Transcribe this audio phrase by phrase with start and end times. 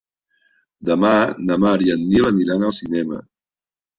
[0.89, 1.11] Demà
[1.49, 3.21] na Mar i en Nil aniran al cinema.